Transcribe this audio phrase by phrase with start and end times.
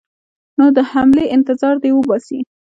[0.57, 2.39] نو د حملې انتظار دې وباسي.